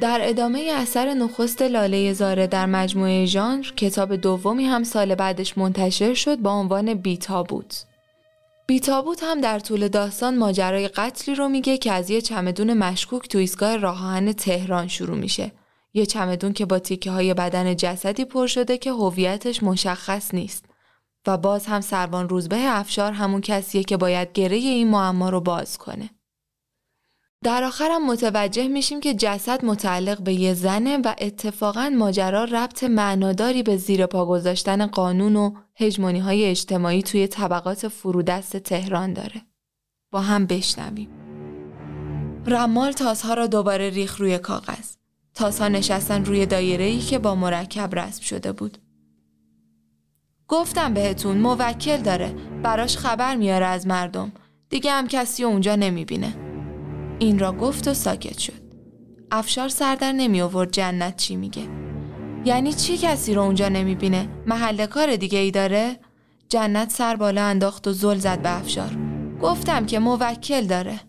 در 0.00 0.20
ادامه 0.22 0.72
اثر 0.76 1.14
نخست 1.14 1.62
لاله 1.62 2.12
زاره 2.12 2.46
در 2.46 2.66
مجموعه 2.66 3.26
ژانر 3.26 3.66
کتاب 3.76 4.16
دومی 4.16 4.64
هم 4.64 4.84
سال 4.84 5.14
بعدش 5.14 5.58
منتشر 5.58 6.14
شد 6.14 6.38
با 6.38 6.52
عنوان 6.52 6.94
بیتابوت. 6.94 7.84
بیتابوت 8.66 9.24
هم 9.24 9.40
در 9.40 9.58
طول 9.58 9.88
داستان 9.88 10.38
ماجرای 10.38 10.88
قتلی 10.88 11.34
رو 11.34 11.48
میگه 11.48 11.78
که 11.78 11.92
از 11.92 12.10
یه 12.10 12.20
چمدون 12.20 12.74
مشکوک 12.74 13.28
تو 13.28 13.38
ایستگاه 13.38 13.76
راهان 13.76 14.32
تهران 14.32 14.88
شروع 14.88 15.16
میشه. 15.16 15.52
یه 15.94 16.06
چمدون 16.06 16.52
که 16.52 16.66
با 16.66 16.78
تیکه 16.78 17.10
های 17.10 17.34
بدن 17.34 17.76
جسدی 17.76 18.24
پر 18.24 18.46
شده 18.46 18.78
که 18.78 18.92
هویتش 18.92 19.62
مشخص 19.62 20.34
نیست. 20.34 20.64
و 21.26 21.36
باز 21.36 21.66
هم 21.66 21.80
سروان 21.80 22.28
روزبه 22.28 22.56
افشار 22.60 23.12
همون 23.12 23.40
کسیه 23.40 23.82
که 23.82 23.96
باید 23.96 24.32
گره 24.32 24.56
این 24.56 24.88
معما 24.88 25.28
رو 25.28 25.40
باز 25.40 25.78
کنه. 25.78 26.10
در 27.44 27.64
آخرم 27.64 28.06
متوجه 28.06 28.68
میشیم 28.68 29.00
که 29.00 29.14
جسد 29.14 29.64
متعلق 29.64 30.22
به 30.22 30.32
یه 30.34 30.54
زنه 30.54 30.98
و 30.98 31.14
اتفاقا 31.18 31.90
ماجرا 31.98 32.44
ربط 32.44 32.84
معناداری 32.84 33.62
به 33.62 33.76
زیر 33.76 34.06
پا 34.06 34.26
گذاشتن 34.26 34.86
قانون 34.86 35.36
و 35.36 35.54
هجمونی 35.76 36.18
های 36.18 36.44
اجتماعی 36.44 37.02
توی 37.02 37.26
طبقات 37.26 37.88
فرودست 37.88 38.56
تهران 38.56 39.12
داره. 39.12 39.42
با 40.10 40.20
هم 40.20 40.46
بشنویم. 40.46 41.08
رمال 42.46 42.92
تاسها 42.92 43.34
را 43.34 43.46
دوباره 43.46 43.90
ریخ 43.90 44.16
روی 44.16 44.38
کاغذ. 44.38 44.96
تاسها 45.34 45.68
نشستن 45.68 46.24
روی 46.24 46.46
دایره 46.46 46.84
ای 46.84 46.98
که 46.98 47.18
با 47.18 47.34
مرکب 47.34 47.94
رسم 47.94 48.22
شده 48.22 48.52
بود. 48.52 48.78
گفتم 50.48 50.94
بهتون 50.94 51.38
موکل 51.38 51.96
داره 51.96 52.34
براش 52.62 52.96
خبر 52.96 53.36
میاره 53.36 53.66
از 53.66 53.86
مردم 53.86 54.32
دیگه 54.70 54.92
هم 54.92 55.08
کسی 55.08 55.44
اونجا 55.44 55.76
نمی‌بینه 55.76 56.49
این 57.20 57.38
را 57.38 57.52
گفت 57.52 57.88
و 57.88 57.94
ساکت 57.94 58.38
شد. 58.38 58.62
افشار 59.30 59.68
سردر 59.68 60.12
نمی 60.12 60.40
آورد 60.40 60.70
جنت 60.70 61.16
چی 61.16 61.36
میگه. 61.36 61.62
یعنی 62.44 62.72
چی 62.72 62.98
کسی 62.98 63.34
رو 63.34 63.42
اونجا 63.42 63.68
نمی‌بینه 63.68 64.28
محل 64.46 64.86
کار 64.86 65.16
دیگه 65.16 65.38
ای 65.38 65.50
داره؟ 65.50 65.96
جنت 66.48 66.90
سر 66.90 67.16
بالا 67.16 67.44
انداخت 67.44 67.88
و 67.88 67.92
زل 67.92 68.18
زد 68.18 68.42
به 68.42 68.58
افشار. 68.58 68.96
گفتم 69.42 69.86
که 69.86 69.98
موکل 69.98 70.66
داره. 70.66 71.00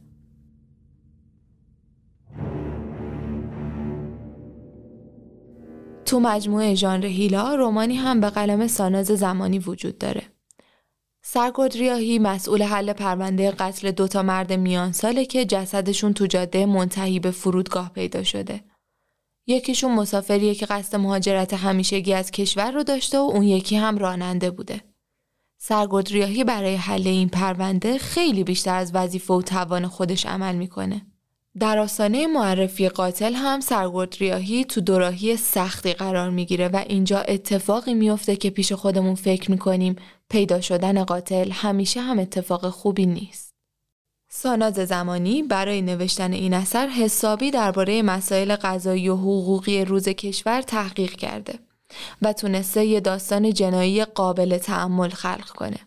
تو 6.06 6.20
مجموعه 6.20 6.76
ژانر 6.76 7.06
هیلا 7.06 7.56
رومانی 7.56 7.96
هم 7.96 8.20
به 8.20 8.30
قلم 8.30 8.68
ساناز 8.68 9.06
زمانی 9.06 9.60
وجود 9.60 9.98
داره. 9.98 10.24
سرگرد 11.34 11.74
ریاهی 11.74 12.20
مسئول 12.20 12.64
حل 12.64 12.94
پرونده 12.94 13.52
قتل 13.52 13.92
دوتا 13.92 14.24
مرد 14.24 14.54
میان 14.54 14.92
ساله 14.92 15.26
که 15.26 15.46
جسدشون 15.46 16.14
تو 16.14 16.26
جاده 16.26 16.66
منتهی 16.66 17.20
به 17.20 17.32
فرودگاه 17.32 17.92
پیدا 17.94 18.24
شده. 18.24 18.62
یکیشون 19.48 19.92
مسافریه 19.96 20.56
که 20.56 20.66
قصد 20.66 20.96
مهاجرت 20.96 21.54
همیشگی 21.54 22.14
از 22.14 22.32
کشور 22.32 22.72
رو 22.72 22.84
داشته 22.84 23.18
و 23.18 23.22
اون 23.22 23.44
یکی 23.44 23.76
هم 23.76 23.98
راننده 23.98 24.52
بوده. 24.52 24.82
سرگرد 25.58 26.08
ریاهی 26.08 26.44
برای 26.44 26.76
حل 26.76 27.08
این 27.08 27.30
پرونده 27.30 27.98
خیلی 27.98 28.44
بیشتر 28.44 28.76
از 28.76 28.92
وظیفه 28.94 29.34
و 29.34 29.42
توان 29.42 29.88
خودش 29.88 30.26
عمل 30.26 30.56
می‌کنه. 30.56 31.02
در 31.60 31.80
آستانه 31.80 32.28
معرفی 32.28 32.90
قاتل 32.90 33.34
هم 33.34 33.60
سرگرد 33.60 34.16
ریاهی 34.20 34.66
تو 34.66 34.82
دوراهی 34.82 35.38
سختی 35.38 35.94
قرار 35.94 36.30
می‌گیره 36.30 36.68
و 36.68 36.84
اینجا 36.88 37.20
اتفاقی 37.20 37.94
میفته 37.94 38.36
که 38.36 38.50
پیش 38.50 38.74
خودمون 38.74 39.16
فکر 39.16 39.52
می‌کنیم 39.52 39.96
پیدا 40.32 40.62
شدن 40.62 41.04
قاتل 41.04 41.52
همیشه 41.52 42.02
هم 42.02 42.20
اتفاق 42.20 42.70
خوبی 42.70 43.06
نیست. 43.06 43.52
ساناز 44.30 44.74
زمانی 44.74 45.44
برای 45.44 45.82
نوشتن 45.82 46.34
این 46.34 46.54
اثر 46.54 46.88
حسابی 46.88 47.52
درباره 47.52 48.02
مسائل 48.02 48.56
قضایی 48.56 49.10
و 49.10 49.16
حقوقی 49.16 49.86
روز 49.86 50.10
کشور 50.10 50.62
تحقیق 50.62 51.12
کرده 51.12 51.60
و 52.22 52.34
تونسته 52.34 52.86
یه 52.86 53.00
داستان 53.00 53.54
جنایی 53.54 54.06
قابل 54.06 54.58
تعمل 54.58 55.10
خلق 55.10 55.50
کنه. 55.50 55.78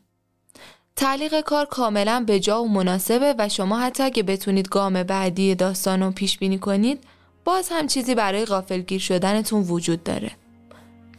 تعلیق 0.96 1.40
کار 1.40 1.66
کاملا 1.66 2.24
به 2.26 2.40
جا 2.40 2.62
و 2.62 2.68
مناسبه 2.68 3.34
و 3.38 3.48
شما 3.48 3.80
حتی 3.80 4.02
اگه 4.02 4.22
بتونید 4.22 4.68
گام 4.68 5.02
بعدی 5.02 5.54
داستان 5.54 6.02
رو 6.02 6.10
پیش 6.10 6.38
بینی 6.38 6.58
کنید 6.58 7.04
باز 7.44 7.68
هم 7.72 7.86
چیزی 7.86 8.14
برای 8.14 8.44
غافلگیر 8.44 9.00
شدنتون 9.00 9.62
وجود 9.62 10.02
داره. 10.02 10.30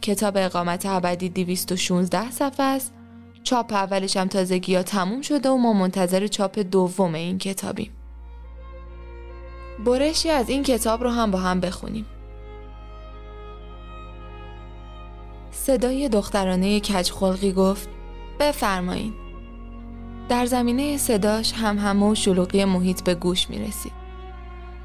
کتاب 0.02 0.36
اقامت 0.36 0.86
ابدی 0.86 1.28
216 1.28 2.30
صفحه 2.30 2.66
است. 2.66 2.95
چاپ 3.46 3.72
اولش 3.72 4.16
هم 4.16 4.28
تازگی 4.28 4.74
ها 4.74 4.82
تموم 4.82 5.22
شده 5.22 5.48
و 5.50 5.56
ما 5.56 5.72
منتظر 5.72 6.26
چاپ 6.26 6.58
دوم 6.58 7.14
این 7.14 7.38
کتابیم. 7.38 7.90
برشی 9.84 10.30
از 10.30 10.48
این 10.48 10.62
کتاب 10.62 11.02
رو 11.02 11.10
هم 11.10 11.30
با 11.30 11.38
هم 11.38 11.60
بخونیم. 11.60 12.06
صدای 15.50 16.08
دخترانه 16.08 16.80
کجخلقی 16.80 17.52
گفت 17.52 17.88
بفرمایید. 18.40 19.14
در 20.28 20.46
زمینه 20.46 20.96
صداش 20.96 21.52
هم 21.52 21.78
همه 21.78 22.10
و 22.10 22.14
شلوغی 22.14 22.64
محیط 22.64 23.02
به 23.02 23.14
گوش 23.14 23.50
می 23.50 23.58
رسید. 23.58 23.92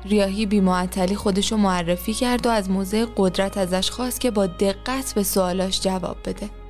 ریاهی 0.06 0.46
بیمعطلی 0.46 1.16
خودشو 1.16 1.58
معرفی 1.58 2.14
کرد 2.14 2.46
و 2.46 2.50
از 2.50 2.70
موزه 2.70 3.08
قدرت 3.18 3.58
ازش 3.58 3.92
خواست 3.92 4.22
که 4.22 4.32
با 4.32 4.48
دقت 4.48 5.14
به 5.16 5.24
سوالاش 5.24 5.82
جواب 5.82 6.18
بده. 6.26 6.61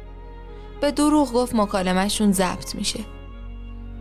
به 0.81 0.91
دروغ 0.91 1.33
گفت 1.33 1.55
مکالمهشون 1.55 2.31
ضبط 2.31 2.75
میشه. 2.75 2.99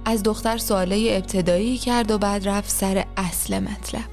از 0.05 0.23
دختر 0.23 0.59
سواله 0.59 1.09
ابتدایی 1.13 1.79
کرد 1.79 2.11
و 2.11 2.19
بعد 2.19 2.49
رفت 2.49 2.71
سر 2.71 3.05
اصل 3.17 3.59
مطلب. 3.59 4.05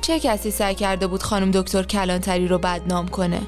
چه 0.00 0.20
کسی 0.20 0.50
سعی 0.50 0.74
کرده 0.74 1.06
بود 1.06 1.22
خانم 1.22 1.50
دکتر 1.50 1.82
کلانتری 1.82 2.48
رو 2.48 2.58
بدنام 2.58 3.08
کنه؟ 3.08 3.40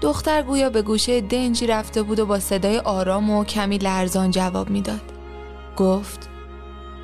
دختر 0.00 0.42
گویا 0.42 0.70
به 0.70 0.82
گوشه 0.82 1.20
دنجی 1.20 1.66
رفته 1.66 2.02
بود 2.02 2.18
و 2.20 2.26
با 2.26 2.40
صدای 2.40 2.78
آرام 2.78 3.30
و 3.30 3.44
کمی 3.44 3.78
لرزان 3.78 4.30
جواب 4.30 4.70
می‌داد. 4.70 5.12
گفت 5.76 6.28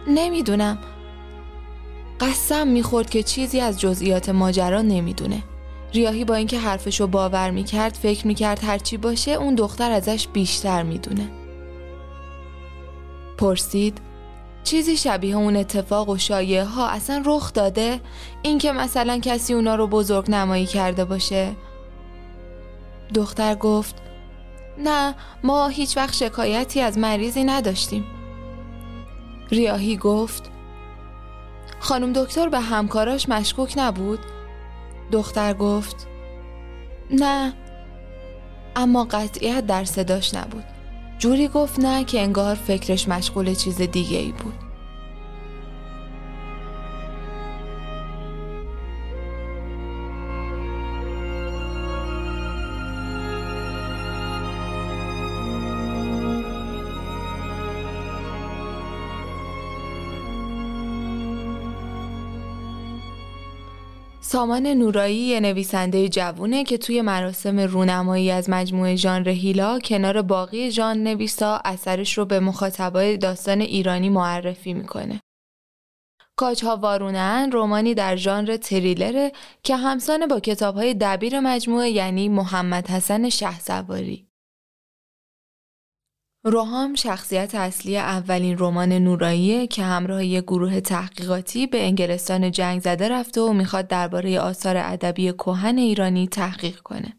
نمی‌دونم. 0.09 0.79
قسم 2.21 2.69
می‌خورد 2.69 3.11
که 3.11 3.23
چیزی 3.23 3.61
از 3.61 3.81
جزئیات 3.81 4.29
ماجرا 4.29 4.83
نمی‌دونه. 4.83 5.43
ریاهی 5.95 6.25
با 6.25 6.35
اینکه 6.35 6.59
حرفشو 6.59 7.07
باور 7.07 7.51
می‌کرد 7.51 7.95
فکر 7.95 8.27
می‌کرد 8.27 8.65
هرچی 8.65 8.97
باشه 8.97 9.31
اون 9.31 9.55
دختر 9.55 9.91
ازش 9.91 10.29
بیشتر 10.29 10.83
می‌دونه. 10.83 11.31
پرسید 13.39 13.99
چیزی 14.65 14.97
شبیه 14.97 15.37
اون 15.37 15.57
اتفاق 15.57 16.09
و 16.09 16.19
شایعه 16.19 16.65
ها 16.65 16.89
اصلا 16.89 17.23
رخ 17.27 17.53
داده 17.53 18.01
اینکه 18.43 18.73
مثلا 18.73 19.19
کسی 19.19 19.55
اونا 19.55 19.75
رو 19.75 19.87
بزرگ 19.87 20.31
نمایی 20.31 20.67
کرده 20.67 21.05
باشه 21.05 21.53
دختر 23.15 23.55
گفت 23.55 23.95
نه 24.79 25.15
ما 25.45 25.69
هیچ 25.69 25.97
وقت 25.97 26.15
شکایتی 26.15 26.81
از 26.81 26.99
مریضی 26.99 27.45
نداشتیم 27.45 28.05
ریاهی 29.51 29.97
گفت 29.97 30.51
خانم 31.81 32.13
دکتر 32.13 32.49
به 32.49 32.61
همکاراش 32.61 33.29
مشکوک 33.29 33.75
نبود؟ 33.77 34.19
دختر 35.13 35.55
گفت 35.55 36.07
نه 37.11 37.55
اما 38.77 39.05
قطعیت 39.05 39.67
در 39.67 39.85
صداش 39.85 40.35
نبود. 40.35 40.65
جوری 41.19 41.49
گفت 41.49 41.79
نه 41.79 42.05
که 42.05 42.21
انگار 42.21 42.55
فکرش 42.55 43.09
مشغول 43.09 43.55
چیز 43.55 43.77
دیگه 43.83 44.19
ای 44.19 44.33
بود. 44.33 44.70
سامان 64.33 64.67
نورایی 64.67 65.41
نویسنده 65.41 66.09
جوونه 66.09 66.65
که 66.65 66.79
توی 66.79 67.03
مراسم 67.03 67.61
رونمایی 67.61 68.31
از 68.31 68.51
مجموعه 68.51 68.97
ژانر 68.97 69.29
هیلا 69.29 69.79
کنار 69.79 70.23
باقی 70.23 70.71
ژان 70.71 71.03
نویسا 71.03 71.61
اثرش 71.65 72.19
رو 72.19 72.25
به 72.25 72.41
مخاطبای 72.41 73.17
داستان 73.17 73.61
ایرانی 73.61 74.09
معرفی 74.09 74.75
می‌کنه. 74.75 75.21
کاجها 76.37 76.77
وارونن 76.77 77.51
رومانی 77.53 77.95
در 77.95 78.17
ژانر 78.17 78.57
تریلره 78.57 79.33
که 79.63 79.77
همسان 79.77 80.27
با 80.27 80.41
کتابهای 80.41 80.95
دبیر 80.95 81.41
مجموعه 81.41 81.91
یعنی 81.91 82.29
محمد 82.29 82.89
حسن 82.89 83.29
شهسواری. 83.29 84.30
روهام 86.45 86.95
شخصیت 86.95 87.55
اصلی 87.55 87.97
اولین 87.97 88.57
رمان 88.59 88.93
نوراییه 88.93 89.67
که 89.67 89.83
همراه 89.83 90.25
یک 90.25 90.45
گروه 90.45 90.81
تحقیقاتی 90.81 91.67
به 91.67 91.85
انگلستان 91.85 92.51
جنگ 92.51 92.81
زده 92.81 93.09
رفته 93.09 93.41
و 93.41 93.53
می‌خواد 93.53 93.89
درباره 93.89 94.41
آثار 94.41 94.77
ادبی 94.77 95.33
کهن 95.33 95.79
ایرانی 95.79 96.29
تحقیق 96.29 96.81
کنه. 96.81 97.17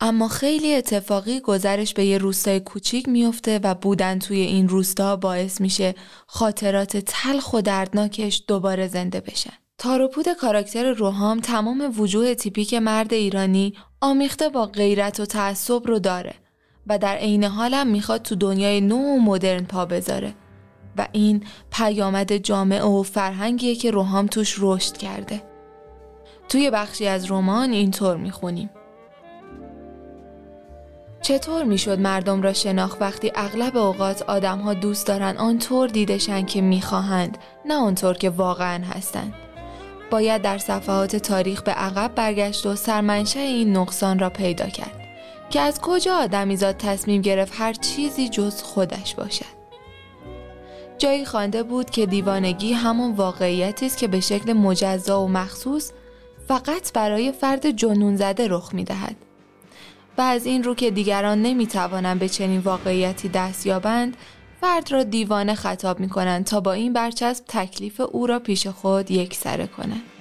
اما 0.00 0.28
خیلی 0.28 0.74
اتفاقی 0.74 1.40
گذرش 1.40 1.94
به 1.94 2.04
یه 2.04 2.18
روستای 2.18 2.60
کوچیک 2.60 3.08
میفته 3.08 3.60
و 3.62 3.74
بودن 3.74 4.18
توی 4.18 4.40
این 4.40 4.68
روستا 4.68 5.16
باعث 5.16 5.60
میشه 5.60 5.94
خاطرات 6.26 6.96
تلخ 6.96 7.52
و 7.52 7.60
دردناکش 7.60 8.44
دوباره 8.48 8.88
زنده 8.88 9.20
بشن. 9.20 9.52
تاروپود 9.78 10.32
کاراکتر 10.32 10.92
روحام 10.92 11.40
تمام 11.40 11.94
وجوه 11.98 12.34
تیپیک 12.34 12.74
مرد 12.74 13.14
ایرانی 13.14 13.74
آمیخته 14.00 14.48
با 14.48 14.66
غیرت 14.66 15.20
و 15.20 15.26
تعصب 15.26 15.86
رو 15.86 15.98
داره 15.98 16.43
و 16.86 16.98
در 16.98 17.16
عین 17.16 17.44
حالم 17.44 17.86
می‌خواد 17.86 18.22
تو 18.22 18.34
دنیای 18.34 18.80
نو 18.80 18.96
و 18.96 19.20
مدرن 19.20 19.64
پا 19.64 19.84
بذاره 19.84 20.34
و 20.96 21.08
این 21.12 21.44
پیامد 21.72 22.36
جامعه 22.36 22.84
و 22.84 23.02
فرهنگیه 23.02 23.74
که 23.74 23.90
روحام 23.90 24.26
توش 24.26 24.56
رشد 24.60 24.96
کرده. 24.96 25.42
توی 26.48 26.70
بخشی 26.70 27.06
از 27.06 27.30
رمان 27.30 27.72
اینطور 27.72 28.16
می‌خونیم. 28.16 28.70
چطور 31.22 31.64
می‌شد 31.64 32.00
مردم 32.00 32.42
را 32.42 32.52
شناخت 32.52 33.02
وقتی 33.02 33.32
اغلب 33.34 33.76
اوقات 33.76 34.22
آدمها 34.22 34.74
دوست 34.74 35.06
دارن 35.06 35.36
آنطور 35.36 35.88
دیدشن 35.88 36.44
که 36.44 36.60
می‌خواهند 36.60 37.38
نه 37.66 37.74
آنطور 37.74 38.14
که 38.14 38.30
واقعا 38.30 38.84
هستند. 38.84 39.34
باید 40.10 40.42
در 40.42 40.58
صفحات 40.58 41.16
تاریخ 41.16 41.62
به 41.62 41.72
عقب 41.72 42.14
برگشت 42.14 42.66
و 42.66 42.76
سرمنشه 42.76 43.40
این 43.40 43.76
نقصان 43.76 44.18
را 44.18 44.30
پیدا 44.30 44.66
کرد 44.66 45.03
که 45.54 45.60
از 45.60 45.80
کجا 45.80 46.14
آدمیزاد 46.14 46.76
تصمیم 46.76 47.22
گرفت 47.22 47.52
هر 47.56 47.72
چیزی 47.72 48.28
جز 48.28 48.62
خودش 48.62 49.14
باشد. 49.14 49.54
جایی 50.98 51.24
خوانده 51.24 51.62
بود 51.62 51.90
که 51.90 52.06
دیوانگی 52.06 52.72
همون 52.72 53.14
واقعیتی 53.14 53.86
است 53.86 53.98
که 53.98 54.08
به 54.08 54.20
شکل 54.20 54.52
مجزا 54.52 55.22
و 55.22 55.28
مخصوص 55.28 55.92
فقط 56.48 56.92
برای 56.92 57.32
فرد 57.32 57.70
جنون 57.70 58.16
زده 58.16 58.48
رخ 58.48 58.74
می 58.74 58.84
دهد. 58.84 59.16
و 60.18 60.22
از 60.22 60.46
این 60.46 60.64
رو 60.64 60.74
که 60.74 60.90
دیگران 60.90 61.42
نمی 61.42 61.66
توانند 61.66 62.18
به 62.18 62.28
چنین 62.28 62.60
واقعیتی 62.60 63.28
دست 63.28 63.66
یابند 63.66 64.16
فرد 64.60 64.92
را 64.92 65.02
دیوانه 65.02 65.54
خطاب 65.54 66.00
می 66.00 66.08
کنند 66.08 66.44
تا 66.44 66.60
با 66.60 66.72
این 66.72 66.92
برچسب 66.92 67.44
تکلیف 67.48 68.00
او 68.00 68.26
را 68.26 68.38
پیش 68.38 68.66
خود 68.66 69.10
یک 69.10 69.34
سره 69.34 69.66
کنند. 69.66 70.13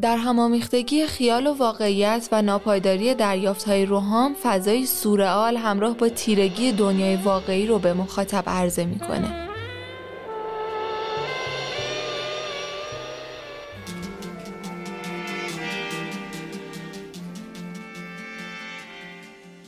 در 0.00 0.16
همامیختگی 0.16 1.06
خیال 1.06 1.46
و 1.46 1.54
واقعیت 1.54 2.28
و 2.32 2.42
ناپایداری 2.42 3.14
های 3.66 3.86
روحام 3.86 4.34
فضای 4.42 4.86
سورئال 4.86 5.56
همراه 5.56 5.96
با 5.96 6.08
تیرگی 6.08 6.72
دنیای 6.72 7.16
واقعی 7.16 7.66
رو 7.66 7.78
به 7.78 7.94
مخاطب 7.94 8.44
عرضه 8.46 8.84
می‌کنه. 8.84 9.46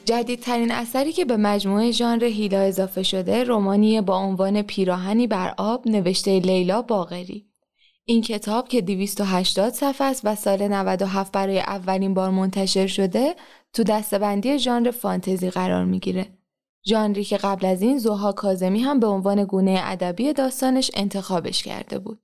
جدیدترین 0.04 0.72
اثری 0.72 1.12
که 1.12 1.24
به 1.24 1.36
مجموعه 1.36 1.90
ژانر 1.90 2.24
هیلا 2.24 2.60
اضافه 2.60 3.02
شده 3.02 3.44
رومانی 3.44 4.00
با 4.00 4.16
عنوان 4.16 4.62
پیراهنی 4.62 5.26
بر 5.26 5.54
آب 5.58 5.88
نوشته 5.88 6.40
لیلا 6.40 6.82
باغری 6.82 7.47
این 8.10 8.22
کتاب 8.22 8.68
که 8.68 8.80
280 8.80 9.72
صفحه 9.72 10.06
است 10.06 10.20
و 10.24 10.34
سال 10.34 10.68
97 10.68 11.32
برای 11.32 11.60
اولین 11.60 12.14
بار 12.14 12.30
منتشر 12.30 12.86
شده 12.86 13.34
تو 13.72 13.82
دستبندی 13.82 14.58
ژانر 14.58 14.90
فانتزی 14.90 15.50
قرار 15.50 15.84
می‌گیره. 15.84 16.26
ژانری 16.88 17.24
که 17.24 17.36
قبل 17.36 17.66
از 17.66 17.82
این 17.82 17.98
زوها 17.98 18.32
کازمی 18.32 18.80
هم 18.80 19.00
به 19.00 19.06
عنوان 19.06 19.44
گونه 19.44 19.80
ادبی 19.82 20.32
داستانش 20.32 20.90
انتخابش 20.94 21.62
کرده 21.62 21.98
بود. 21.98 22.18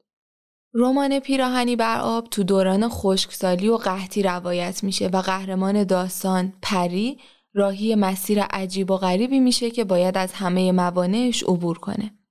رمان 0.74 1.18
پیراهنی 1.18 1.76
بر 1.76 2.00
آب 2.00 2.28
تو 2.28 2.44
دوران 2.44 2.88
خشکسالی 2.88 3.68
و 3.68 3.76
قحطی 3.76 4.22
روایت 4.22 4.84
میشه 4.84 5.06
و 5.06 5.20
قهرمان 5.20 5.84
داستان 5.84 6.52
پری 6.62 7.18
راهی 7.54 7.94
مسیر 7.94 8.42
عجیب 8.42 8.90
و 8.90 8.96
غریبی 8.96 9.40
میشه 9.40 9.70
که 9.70 9.84
باید 9.84 10.18
از 10.18 10.32
همه 10.32 10.72
موانعش 10.72 11.42
عبور 11.42 11.78
کنه. 11.78 12.24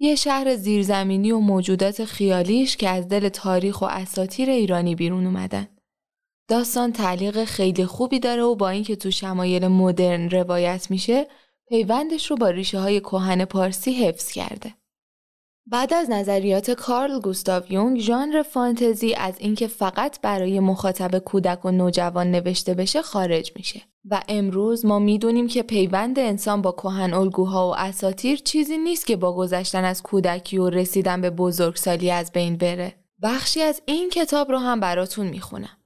یه 0.00 0.14
شهر 0.14 0.56
زیرزمینی 0.56 1.32
و 1.32 1.38
موجودات 1.38 2.04
خیالیش 2.04 2.76
که 2.76 2.88
از 2.88 3.08
دل 3.08 3.28
تاریخ 3.28 3.82
و 3.82 3.84
اساتیر 3.84 4.50
ایرانی 4.50 4.94
بیرون 4.94 5.26
اومدن. 5.26 5.68
داستان 6.48 6.92
تعلیق 6.92 7.44
خیلی 7.44 7.86
خوبی 7.86 8.20
داره 8.20 8.42
و 8.42 8.54
با 8.54 8.68
اینکه 8.68 8.96
تو 8.96 9.10
شمایل 9.10 9.66
مدرن 9.66 10.30
روایت 10.30 10.90
میشه 10.90 11.26
پیوندش 11.68 12.30
رو 12.30 12.36
با 12.36 12.50
ریشه 12.50 12.78
های 12.78 13.00
کوهن 13.00 13.44
پارسی 13.44 13.92
حفظ 13.92 14.32
کرده. 14.32 14.74
بعد 15.66 15.94
از 15.94 16.10
نظریات 16.10 16.70
کارل 16.70 17.20
گوستاو 17.20 17.62
یونگ 17.72 18.00
ژانر 18.00 18.42
فانتزی 18.42 19.14
از 19.14 19.34
اینکه 19.38 19.66
فقط 19.66 20.20
برای 20.20 20.60
مخاطب 20.60 21.18
کودک 21.18 21.64
و 21.64 21.70
نوجوان 21.70 22.30
نوشته 22.30 22.74
بشه 22.74 23.02
خارج 23.02 23.52
میشه. 23.56 23.82
و 24.10 24.22
امروز 24.28 24.86
ما 24.86 24.98
می‌دونیم 24.98 25.48
که 25.48 25.62
پیوند 25.62 26.18
انسان 26.18 26.62
با 26.62 26.72
کهن 26.72 27.14
الگوها 27.14 27.68
و 27.68 27.76
اساتیر 27.76 28.38
چیزی 28.38 28.78
نیست 28.78 29.06
که 29.06 29.16
با 29.16 29.36
گذشتن 29.36 29.84
از 29.84 30.02
کودکی 30.02 30.58
و 30.58 30.70
رسیدن 30.70 31.20
به 31.20 31.30
بزرگسالی 31.30 32.10
از 32.10 32.32
بین 32.32 32.56
بره. 32.56 32.94
بخشی 33.22 33.62
از 33.62 33.82
این 33.86 34.10
کتاب 34.10 34.50
رو 34.50 34.58
هم 34.58 34.80
براتون 34.80 35.26
می‌خونم. 35.26 35.76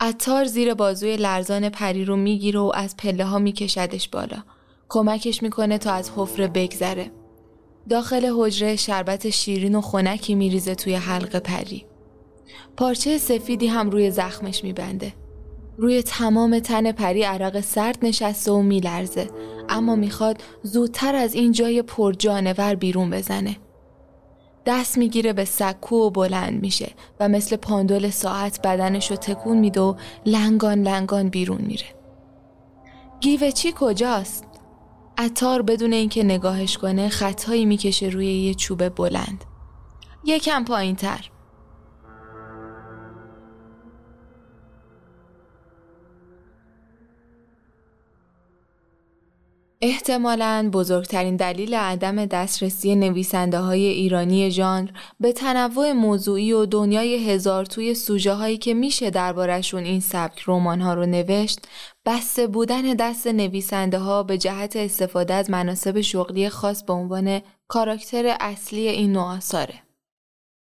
اتار 0.00 0.44
زیر 0.44 0.74
بازوی 0.74 1.16
لرزان 1.16 1.68
پری 1.68 2.04
رو 2.04 2.16
می‌گیره 2.16 2.60
و 2.60 2.72
از 2.74 2.96
پله 2.96 3.24
ها 3.24 3.38
میکشدش 3.38 4.08
بالا. 4.08 4.42
کمکش 4.88 5.42
می‌کنه 5.42 5.78
تا 5.78 5.92
از 5.92 6.10
حفره 6.16 6.48
بگذره. 6.48 7.10
داخل 7.88 8.32
حجره 8.36 8.76
شربت 8.76 9.30
شیرین 9.30 9.74
و 9.74 9.80
خنکی 9.80 10.34
میریزه 10.34 10.74
توی 10.74 10.94
حلق 10.94 11.36
پری. 11.36 11.84
پارچه 12.76 13.18
سفیدی 13.18 13.66
هم 13.66 13.90
روی 13.90 14.10
زخمش 14.10 14.64
میبنده. 14.64 15.12
روی 15.76 16.02
تمام 16.02 16.58
تن 16.58 16.92
پری 16.92 17.22
عرق 17.22 17.60
سرد 17.60 17.98
نشسته 18.02 18.52
و 18.52 18.62
میلرزه 18.62 19.30
اما 19.68 19.96
می‌خواد 19.96 20.42
زودتر 20.62 21.14
از 21.14 21.34
این 21.34 21.52
جای 21.52 21.82
پر 21.82 22.12
جانور 22.12 22.74
بیرون 22.74 23.10
بزنه. 23.10 23.56
دست 24.66 24.98
می‌گیره 24.98 25.32
به 25.32 25.44
سکو 25.44 25.96
و 25.96 26.10
بلند 26.10 26.62
میشه 26.62 26.90
و 27.20 27.28
مثل 27.28 27.56
پاندول 27.56 28.10
ساعت 28.10 28.60
بدنشو 28.62 29.16
تکون 29.16 29.58
میده 29.58 29.80
و 29.80 29.94
لنگان 30.26 30.82
لنگان 30.82 31.28
بیرون 31.28 31.60
میره. 31.60 31.86
گیوه 33.20 33.50
چی 33.50 33.72
کجاست؟ 33.76 34.47
اتار 35.18 35.62
بدون 35.62 35.92
اینکه 35.92 36.24
نگاهش 36.24 36.78
کنه 36.78 37.08
خطایی 37.08 37.64
می‌کشه 37.64 38.06
روی 38.06 38.26
یه 38.26 38.54
چوب 38.54 38.88
بلند. 38.88 39.44
یکم 40.24 40.64
پایین 40.64 40.96
تر. 40.96 41.30
احتمالاً 49.80 50.70
بزرگترین 50.72 51.36
دلیل 51.36 51.74
عدم 51.74 52.26
دسترسی 52.26 52.94
نویسنده 52.94 53.58
های 53.58 53.86
ایرانی 53.86 54.50
ژانر 54.50 54.90
به 55.20 55.32
تنوع 55.32 55.92
موضوعی 55.92 56.52
و 56.52 56.66
دنیای 56.66 57.30
هزار 57.30 57.64
توی 57.66 57.94
سوژه 57.94 58.32
هایی 58.32 58.58
که 58.58 58.74
میشه 58.74 59.10
دربارشون 59.10 59.84
این 59.84 60.00
سبک 60.00 60.42
رمان 60.46 60.80
ها 60.80 60.94
رو 60.94 61.06
نوشت 61.06 61.58
بسته 62.06 62.46
بودن 62.46 62.82
دست 62.82 63.26
نویسنده 63.26 63.98
ها 63.98 64.22
به 64.22 64.38
جهت 64.38 64.76
استفاده 64.76 65.34
از 65.34 65.50
مناسب 65.50 66.00
شغلی 66.00 66.48
خاص 66.48 66.82
به 66.82 66.92
عنوان 66.92 67.40
کاراکتر 67.68 68.36
اصلی 68.40 68.88
این 68.88 69.12
نوع 69.12 69.24
آثاره. 69.24 69.74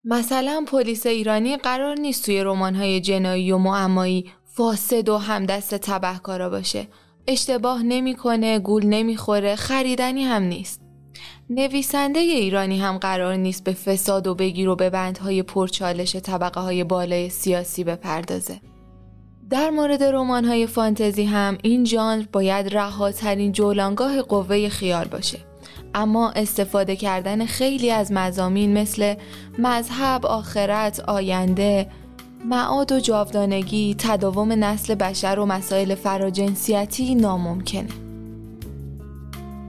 مثلا 0.03 0.65
پلیس 0.67 1.05
ایرانی 1.05 1.57
قرار 1.57 1.95
نیست 1.99 2.25
توی 2.25 2.39
های 2.39 3.01
جنایی 3.01 3.51
و 3.51 3.57
معمایی 3.57 4.31
فاسد 4.45 5.09
و 5.09 5.17
همدست 5.17 5.75
تبهکارا 5.75 6.49
باشه 6.49 6.87
اشتباه 7.27 7.83
نمی‌کنه، 7.83 8.59
گول 8.59 8.85
نمی‌خوره، 8.85 9.55
خریدنی 9.55 10.23
هم 10.23 10.43
نیست. 10.43 10.81
نویسنده 11.49 12.19
ایرانی 12.19 12.79
هم 12.79 12.97
قرار 12.97 13.35
نیست 13.35 13.63
به 13.63 13.73
فساد 13.73 14.27
و 14.27 14.35
بگیر 14.35 14.69
و 14.69 14.75
به 14.75 14.89
بندهای 14.89 15.43
پرچالش 15.43 16.15
طبقه 16.15 16.61
های 16.61 16.83
بالای 16.83 17.29
سیاسی 17.29 17.83
بپردازه. 17.83 18.59
در 19.49 19.69
مورد 19.69 20.03
رمان 20.03 20.45
های 20.45 20.67
فانتزی 20.67 21.23
هم 21.23 21.57
این 21.63 21.85
ژانر 21.85 22.25
باید 22.31 22.75
رهاترین 22.77 23.51
جولانگاه 23.51 24.21
قوه 24.21 24.69
خیال 24.69 25.05
باشه. 25.05 25.37
اما 25.93 26.31
استفاده 26.31 26.95
کردن 26.95 27.45
خیلی 27.45 27.91
از 27.91 28.11
مزامین 28.11 28.73
مثل 28.73 29.15
مذهب، 29.59 30.25
آخرت، 30.25 30.99
آینده، 30.99 31.87
معاد 32.45 32.91
و 32.91 32.99
جاودانگی، 32.99 33.95
تداوم 33.97 34.51
نسل 34.63 34.95
بشر 34.95 35.39
و 35.39 35.45
مسائل 35.45 35.95
فراجنسیتی 35.95 37.15
ناممکنه. 37.15 37.89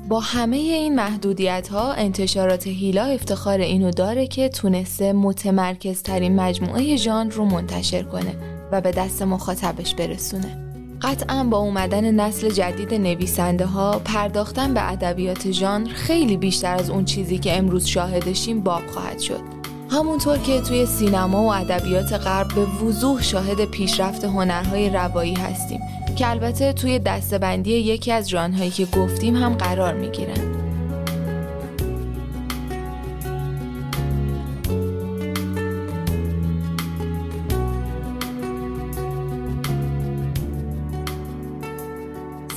با 0.09 0.21
همه 0.21 0.57
این 0.57 0.95
محدودیت 0.95 1.69
ها 1.69 1.93
انتشارات 1.93 2.67
هیلا 2.67 3.05
افتخار 3.05 3.59
اینو 3.59 3.91
داره 3.91 4.27
که 4.27 4.49
تونسته 4.49 5.13
متمرکز 5.13 6.03
ترین 6.03 6.41
مجموعه 6.41 6.97
ژانر 6.97 7.33
رو 7.33 7.45
منتشر 7.45 8.03
کنه 8.03 8.35
و 8.73 8.81
به 8.81 8.91
دست 8.91 9.23
مخاطبش 9.23 9.95
برسونه. 9.95 10.59
قطعا 11.03 11.45
با 11.45 11.59
اومدن 11.59 12.11
نسل 12.11 12.51
جدید 12.51 12.95
نویسنده 12.95 13.67
ها 13.67 13.99
پرداختن 14.05 14.75
به 14.75 14.93
ادبیات 14.93 15.51
ژانر 15.51 15.89
خیلی 15.89 16.37
بیشتر 16.37 16.75
از 16.75 16.91
اون 16.91 17.05
چیزی 17.05 17.39
که 17.39 17.59
امروز 17.59 17.87
شاهدشیم 17.87 18.61
باب 18.61 18.87
خواهد 18.87 19.19
شد. 19.19 19.52
همونطور 19.93 20.39
که 20.39 20.61
توی 20.61 20.87
سینما 20.87 21.43
و 21.43 21.53
ادبیات 21.53 22.13
غرب 22.13 22.49
به 22.55 22.61
وضوح 22.61 23.23
شاهد 23.23 23.65
پیشرفت 23.65 24.25
هنرهای 24.25 24.91
روایی 24.91 25.35
هستیم 25.35 25.81
که 26.17 26.31
البته 26.31 26.73
توی 26.73 26.99
دستبندی 26.99 27.71
یکی 27.71 28.13
از 28.13 28.31
ژانرهایی 28.31 28.71
که 28.71 28.87
گفتیم 28.87 29.37
هم 29.37 29.55
قرار 29.55 29.95
می‌گیرن 29.95 30.63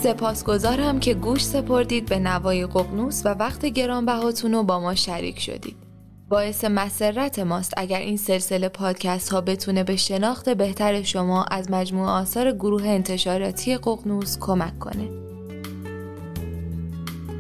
سپاسگزارم 0.04 1.00
که 1.00 1.14
گوش 1.14 1.46
سپردید 1.46 2.06
به 2.06 2.20
نوای 2.20 2.66
ققنوس 2.66 3.26
و 3.26 3.30
وقت 3.30 3.66
گرانبهاتون 3.66 4.54
رو 4.54 4.64
با 4.64 4.80
ما 4.80 4.96
شریک 4.96 5.40
شدید. 5.40 5.85
باعث 6.30 6.66
مسرت 6.66 7.40
ماست 7.40 7.74
اگر 7.78 8.00
این 8.00 8.18
سلسله 8.18 8.70
پادکست 8.70 9.30
ها 9.34 9.42
بتونه 9.42 9.84
به 9.84 9.96
شناخت 9.96 10.50
بهتر 10.50 11.04
شما 11.04 11.44
از 11.44 11.72
مجموع 11.72 12.08
آثار 12.08 12.52
گروه 12.52 12.88
انتشاراتی 12.88 13.78
ققنوس 13.78 14.38
کمک 14.40 14.80
کنه. 14.80 15.10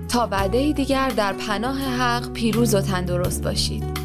تا 0.09 0.27
بعده 0.27 0.71
دیگر 0.73 1.09
در 1.09 1.33
پناه 1.33 1.79
حق 1.79 2.33
پیروز 2.33 2.75
و 2.75 2.81
تندرست 2.81 3.43
باشید. 3.43 4.04